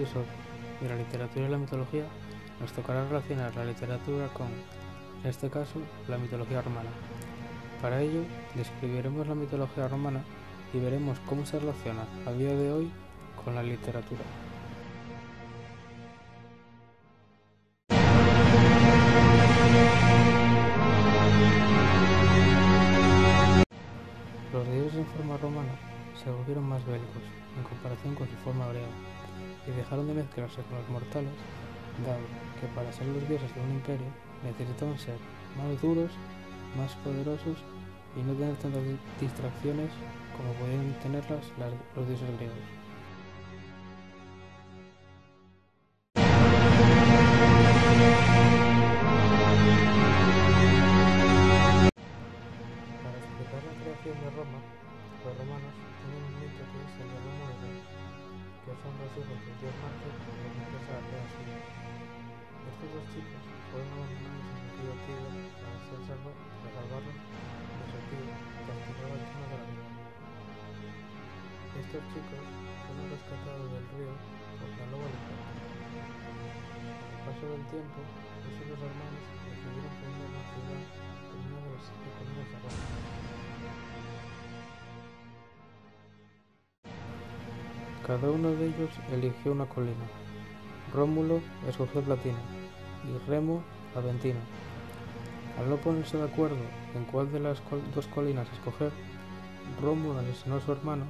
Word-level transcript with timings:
de 0.00 0.88
la 0.88 0.96
literatura 0.96 1.46
y 1.46 1.50
la 1.50 1.58
mitología 1.58 2.04
nos 2.58 2.72
tocará 2.72 3.04
relacionar 3.04 3.54
la 3.54 3.66
literatura 3.66 4.28
con, 4.28 4.46
en 5.22 5.28
este 5.28 5.50
caso, 5.50 5.78
la 6.08 6.16
mitología 6.16 6.62
romana. 6.62 6.88
Para 7.82 8.00
ello, 8.00 8.22
describiremos 8.54 9.26
la 9.28 9.34
mitología 9.34 9.88
romana 9.88 10.22
y 10.72 10.78
veremos 10.78 11.18
cómo 11.28 11.44
se 11.44 11.58
relaciona 11.58 12.04
a 12.26 12.32
día 12.32 12.54
de 12.54 12.72
hoy 12.72 12.90
con 13.44 13.54
la 13.54 13.62
literatura. 13.62 14.22
Los 24.50 24.66
dioses 24.66 24.94
en 24.94 25.06
forma 25.06 25.36
romana 25.36 25.72
se 26.24 26.30
volvieron 26.30 26.64
más 26.64 26.84
bélicos 26.86 27.22
en 27.58 27.64
comparación 27.64 28.14
con 28.14 28.26
su 28.26 28.36
forma 28.36 28.66
griega 28.68 28.88
y 29.66 29.70
dejaron 29.72 30.06
de 30.06 30.14
mezclarse 30.14 30.62
con 30.62 30.78
los 30.78 30.88
mortales, 30.88 31.32
dado 32.06 32.24
que 32.60 32.66
para 32.74 32.92
ser 32.92 33.06
los 33.06 33.28
dioses 33.28 33.54
de 33.54 33.60
un 33.60 33.70
imperio 33.72 34.06
necesitaban 34.44 34.98
ser 34.98 35.18
más 35.56 35.80
duros, 35.82 36.10
más 36.76 36.94
poderosos 37.04 37.58
y 38.16 38.22
no 38.22 38.32
tener 38.34 38.56
tantas 38.56 38.82
distracciones 39.20 39.90
como 40.36 40.52
podían 40.54 40.92
tenerlas 41.00 41.44
los 41.94 42.08
dioses 42.08 42.28
griegos. 42.36 42.56
Para 53.02 53.16
explicar 53.18 53.62
la 53.68 53.74
creación 53.82 54.16
de 54.20 54.30
Roma, 54.30 54.60
los 55.24 55.38
romanos 55.38 55.74
tienen 56.00 56.22
un 56.24 56.34
mito 56.40 56.62
que 56.70 56.78
es 56.80 56.94
el 57.00 57.08
de 57.12 57.18
Remo, 57.20 57.44
que 58.60 58.76
son 58.76 58.92
dos 59.00 59.08
hijos 59.16 59.38
del 59.40 59.56
dios 59.56 59.74
Marte 59.80 60.04
y 60.04 60.20
de 60.20 60.32
la 60.36 60.52
princesa 60.52 60.92
Atea 61.00 61.24
Sila. 61.32 61.58
Estos 62.68 62.88
dos 62.92 63.04
chicos 63.08 63.40
fueron 63.72 63.88
abandonados 63.88 64.48
en 64.52 64.60
el 64.60 64.72
río 64.76 64.94
Tigre 65.00 65.40
para, 65.64 65.78
ser 65.80 66.00
salva, 66.04 66.32
para 66.60 66.72
salvarlos 66.76 67.16
de 67.16 67.84
su 67.88 67.98
tío, 68.12 68.28
castigado 68.68 69.12
al 69.16 69.24
trono 69.32 69.46
de 69.48 69.56
la 69.56 69.64
vida. 69.64 69.86
Estos 71.80 72.02
chicos 72.12 72.44
fueron 72.84 73.06
rescatados 73.08 73.68
del 73.72 73.86
río 73.96 74.12
por 74.60 74.70
la 74.76 74.86
loba 74.92 75.08
de 75.08 75.18
Con 75.24 76.84
el 76.84 77.20
paso 77.24 77.44
del 77.48 77.64
tiempo, 77.64 78.00
estos 78.44 78.64
dos 78.76 78.80
hermanos 78.84 79.24
decidieron 79.40 79.92
fundar 80.04 80.28
una 80.36 80.44
ciudad 80.52 80.82
en 80.84 81.40
una 81.48 81.60
de 81.64 81.70
las 81.72 81.84
siete 81.88 82.08
colinas 82.12 82.48
de. 82.52 83.49
Cada 88.10 88.28
uno 88.28 88.50
de 88.50 88.66
ellos 88.66 88.90
eligió 89.12 89.52
una 89.52 89.66
colina. 89.66 90.04
Rómulo 90.92 91.40
escogió 91.68 92.00
Platina 92.02 92.40
y 93.04 93.30
Remo 93.30 93.62
Aventina. 93.94 94.40
Al 95.60 95.70
no 95.70 95.76
ponerse 95.76 96.16
de 96.16 96.24
acuerdo 96.24 96.56
en 96.96 97.04
cuál 97.04 97.30
de 97.30 97.38
las 97.38 97.62
dos 97.94 98.08
colinas 98.08 98.48
escoger, 98.52 98.90
Rómulo 99.80 100.18
asesinó 100.18 100.56
a 100.56 100.60
su 100.60 100.72
hermano 100.72 101.04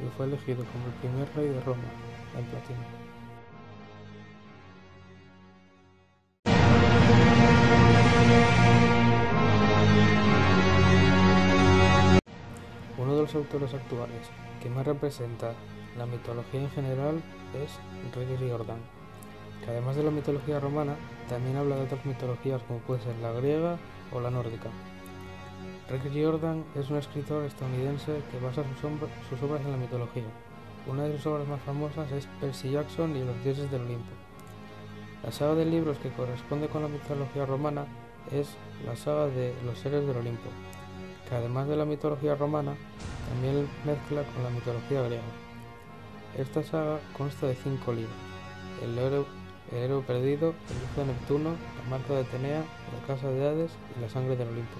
y 0.00 0.08
fue 0.16 0.26
elegido 0.26 0.64
como 0.64 0.86
el 0.86 0.92
primer 1.00 1.28
rey 1.34 1.48
de 1.48 1.60
Roma, 1.62 1.82
en 2.38 2.44
Platina. 2.44 2.86
Uno 12.96 13.16
de 13.16 13.22
los 13.22 13.34
autores 13.34 13.74
actuales 13.74 14.30
que 14.62 14.70
más 14.70 14.86
representa 14.86 15.52
la 15.96 16.06
mitología 16.06 16.60
en 16.60 16.70
general 16.70 17.22
es 17.54 17.78
Rick 18.16 18.40
Riordan, 18.40 18.78
que 19.64 19.70
además 19.70 19.96
de 19.96 20.02
la 20.02 20.10
mitología 20.10 20.60
romana, 20.60 20.96
también 21.28 21.56
habla 21.56 21.76
de 21.76 21.82
otras 21.82 22.04
mitologías 22.04 22.62
como 22.62 22.80
puede 22.80 23.02
ser 23.02 23.16
la 23.16 23.32
griega 23.32 23.78
o 24.12 24.20
la 24.20 24.30
nórdica. 24.30 24.70
Rick 25.90 26.12
Riordan 26.12 26.64
es 26.74 26.90
un 26.90 26.96
escritor 26.96 27.44
estadounidense 27.44 28.20
que 28.30 28.40
basa 28.40 28.62
sus, 28.80 28.90
sus, 29.28 29.42
obras 29.42 29.64
en 29.64 29.72
la 29.72 29.76
mitología. 29.76 30.24
Una 30.86 31.04
de 31.04 31.16
sus 31.16 31.26
obras 31.26 31.46
más 31.46 31.60
famosas 31.62 32.10
es 32.12 32.26
Percy 32.40 32.70
Jackson 32.70 33.16
y 33.16 33.24
los 33.24 33.42
dioses 33.44 33.70
del 33.70 33.82
Olimpo. 33.82 34.12
La 35.22 35.32
saga 35.32 35.54
de 35.54 35.64
libros 35.64 35.98
que 35.98 36.10
corresponde 36.10 36.68
con 36.68 36.82
la 36.82 36.88
mitología 36.88 37.46
romana 37.46 37.86
es 38.32 38.56
la 38.84 38.96
saga 38.96 39.26
de 39.26 39.54
los 39.64 39.78
seres 39.78 40.06
del 40.06 40.16
Olimpo, 40.16 40.50
que 41.28 41.34
además 41.34 41.68
de 41.68 41.76
la 41.76 41.84
mitología 41.84 42.34
romana, 42.34 42.74
también 43.28 43.68
mezcla 43.84 44.22
con 44.22 44.42
la 44.42 44.50
mitología 44.50 45.02
griega. 45.02 45.22
Esta 46.36 46.64
saga 46.64 46.98
consta 47.16 47.46
de 47.46 47.54
cinco 47.54 47.92
libros, 47.92 48.12
el 48.82 48.98
héroe, 48.98 49.24
el 49.70 50.04
perdido, 50.04 50.48
el 50.48 50.82
hijo 50.82 51.00
de 51.00 51.06
Neptuno, 51.06 51.50
la 51.50 51.90
marca 51.90 52.12
de 52.12 52.22
Atenea, 52.22 52.58
la 52.58 53.06
casa 53.06 53.28
de 53.28 53.46
Hades 53.46 53.70
y 53.96 54.00
la 54.00 54.08
sangre 54.08 54.34
del 54.34 54.48
Olimpo. 54.48 54.76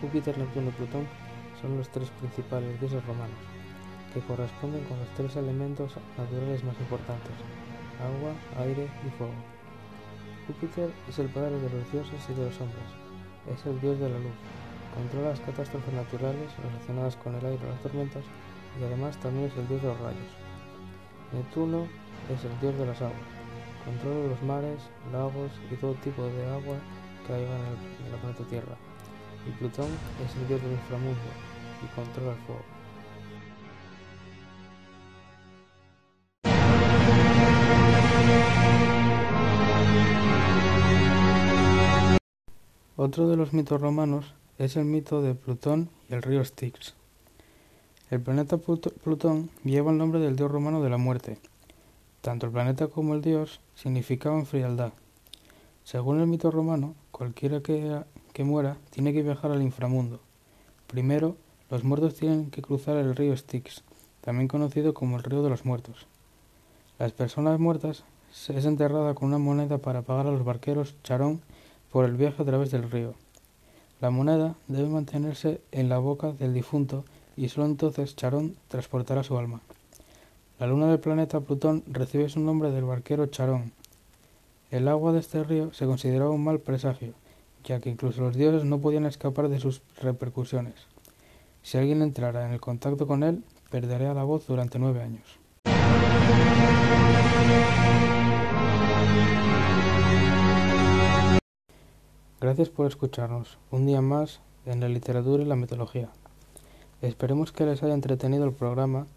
Júpiter, 0.00 0.36
Neptuno 0.38 0.70
y 0.70 0.72
Plutón 0.72 1.06
son 1.62 1.78
los 1.78 1.88
tres 1.90 2.10
principales 2.18 2.80
dioses 2.80 3.04
romanos, 3.06 3.38
que 4.12 4.20
corresponden 4.22 4.82
con 4.86 4.98
los 4.98 5.08
tres 5.16 5.36
elementos 5.36 5.92
naturales 6.16 6.64
más 6.64 6.78
importantes, 6.80 7.32
agua, 8.02 8.32
aire 8.64 8.88
y 9.06 9.10
fuego. 9.16 9.57
Júpiter 10.48 10.90
es 11.06 11.18
el 11.18 11.28
padre 11.28 11.60
de 11.60 11.68
los 11.68 11.92
dioses 11.92 12.24
y 12.26 12.32
de 12.32 12.46
los 12.46 12.58
hombres, 12.58 12.88
es 13.52 13.66
el 13.66 13.78
dios 13.82 13.98
de 14.00 14.08
la 14.08 14.18
luz, 14.18 14.32
controla 14.94 15.28
las 15.28 15.40
catástrofes 15.40 15.92
naturales 15.92 16.56
relacionadas 16.56 17.16
con 17.16 17.34
el 17.34 17.44
aire 17.44 17.60
y 17.62 17.68
las 17.68 17.82
tormentas 17.82 18.24
y 18.80 18.84
además 18.84 19.20
también 19.20 19.44
es 19.44 19.56
el 19.58 19.68
dios 19.68 19.82
de 19.82 19.88
los 19.88 20.00
rayos. 20.00 20.32
Neptuno 21.34 21.86
es 22.32 22.42
el 22.42 22.60
dios 22.60 22.78
de 22.78 22.86
las 22.86 22.96
aguas, 23.02 23.28
controla 23.84 24.26
los 24.26 24.42
mares, 24.42 24.80
lagos 25.12 25.52
y 25.70 25.76
todo 25.76 25.92
tipo 26.00 26.22
de 26.24 26.46
agua 26.48 26.76
que 27.26 27.34
haya 27.34 27.44
en, 27.44 28.06
en 28.06 28.12
la 28.12 28.18
planeta 28.18 28.44
Tierra. 28.48 28.76
Y 29.46 29.50
Plutón 29.52 29.92
es 30.24 30.34
el 30.34 30.48
dios 30.48 30.62
del 30.62 30.72
inframundo 30.72 31.28
y 31.84 31.94
controla 31.94 32.32
el 32.32 32.38
fuego. 32.48 32.77
Otro 43.00 43.28
de 43.28 43.36
los 43.36 43.52
mitos 43.52 43.80
romanos 43.80 44.34
es 44.58 44.74
el 44.74 44.84
mito 44.84 45.22
de 45.22 45.36
Plutón 45.36 45.88
y 46.10 46.14
el 46.14 46.22
río 46.22 46.44
Styx. 46.44 46.94
El 48.10 48.20
planeta 48.20 48.56
Plutón 48.56 49.50
lleva 49.62 49.92
el 49.92 49.98
nombre 49.98 50.18
del 50.18 50.34
dios 50.34 50.50
romano 50.50 50.82
de 50.82 50.90
la 50.90 50.96
muerte. 50.96 51.38
Tanto 52.22 52.46
el 52.46 52.52
planeta 52.52 52.88
como 52.88 53.14
el 53.14 53.22
dios 53.22 53.60
significaban 53.76 54.46
frialdad. 54.46 54.94
Según 55.84 56.18
el 56.18 56.26
mito 56.26 56.50
romano, 56.50 56.96
cualquiera 57.12 57.60
que, 57.60 58.02
muera 58.42 58.76
tiene 58.90 59.12
que 59.12 59.22
viajar 59.22 59.52
al 59.52 59.62
inframundo. 59.62 60.18
Primero, 60.88 61.36
los 61.70 61.84
muertos 61.84 62.16
tienen 62.16 62.50
que 62.50 62.62
cruzar 62.62 62.96
el 62.96 63.14
río 63.14 63.36
Styx, 63.36 63.84
también 64.22 64.48
conocido 64.48 64.92
como 64.92 65.18
el 65.18 65.22
río 65.22 65.44
de 65.44 65.50
los 65.50 65.64
muertos. 65.64 66.08
Las 66.98 67.12
personas 67.12 67.60
muertas 67.60 68.02
es 68.48 68.64
enterrada 68.64 69.14
con 69.14 69.28
una 69.28 69.38
moneda 69.38 69.78
para 69.78 70.02
pagar 70.02 70.26
a 70.26 70.32
los 70.32 70.44
barqueros 70.44 70.96
charón 71.04 71.42
por 71.92 72.04
el 72.04 72.16
viaje 72.16 72.42
a 72.42 72.46
través 72.46 72.70
del 72.70 72.90
río. 72.90 73.14
La 74.00 74.10
moneda 74.10 74.54
debe 74.68 74.88
mantenerse 74.88 75.60
en 75.72 75.88
la 75.88 75.98
boca 75.98 76.32
del 76.32 76.54
difunto 76.54 77.04
y 77.36 77.48
solo 77.48 77.66
entonces 77.66 78.16
Charón 78.16 78.56
transportará 78.68 79.22
su 79.22 79.38
alma. 79.38 79.60
La 80.58 80.66
luna 80.66 80.88
del 80.88 81.00
planeta 81.00 81.40
Plutón 81.40 81.84
recibe 81.86 82.28
su 82.28 82.40
nombre 82.40 82.70
del 82.70 82.84
barquero 82.84 83.26
Charón. 83.26 83.72
El 84.70 84.88
agua 84.88 85.12
de 85.12 85.20
este 85.20 85.44
río 85.44 85.72
se 85.72 85.86
consideraba 85.86 86.30
un 86.30 86.44
mal 86.44 86.58
presagio, 86.58 87.14
ya 87.64 87.80
que 87.80 87.90
incluso 87.90 88.20
los 88.22 88.36
dioses 88.36 88.64
no 88.64 88.78
podían 88.78 89.06
escapar 89.06 89.48
de 89.48 89.60
sus 89.60 89.82
repercusiones. 90.00 90.74
Si 91.62 91.78
alguien 91.78 92.02
entrara 92.02 92.46
en 92.46 92.52
el 92.52 92.60
contacto 92.60 93.06
con 93.06 93.22
él, 93.22 93.44
perdería 93.70 94.14
la 94.14 94.24
voz 94.24 94.46
durante 94.46 94.78
nueve 94.78 95.02
años. 95.02 95.38
Gracias 102.40 102.68
por 102.68 102.86
escucharnos 102.86 103.58
un 103.72 103.86
día 103.86 104.00
más 104.00 104.40
en 104.64 104.78
la 104.78 104.88
literatura 104.88 105.42
y 105.42 105.46
la 105.46 105.56
mitología. 105.56 106.08
Esperemos 107.02 107.50
que 107.50 107.66
les 107.66 107.82
haya 107.82 107.94
entretenido 107.94 108.44
el 108.44 108.52
programa 108.52 109.08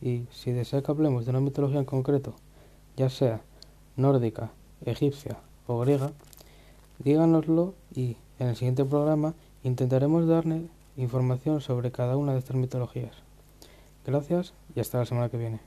y 0.00 0.24
si 0.30 0.50
desea 0.50 0.80
que 0.80 0.90
hablemos 0.90 1.26
de 1.26 1.32
una 1.32 1.40
mitología 1.40 1.78
en 1.78 1.84
concreto, 1.84 2.34
ya 2.96 3.10
sea 3.10 3.42
nórdica, 3.96 4.50
egipcia 4.86 5.36
o 5.66 5.78
griega, 5.80 6.12
díganoslo 7.00 7.74
y 7.94 8.16
en 8.38 8.48
el 8.48 8.56
siguiente 8.56 8.86
programa 8.86 9.34
intentaremos 9.62 10.26
darle 10.26 10.62
información 10.96 11.60
sobre 11.60 11.92
cada 11.92 12.16
una 12.16 12.32
de 12.32 12.38
estas 12.38 12.56
mitologías. 12.56 13.14
Gracias 14.06 14.54
y 14.74 14.80
hasta 14.80 15.00
la 15.00 15.04
semana 15.04 15.28
que 15.28 15.36
viene. 15.36 15.60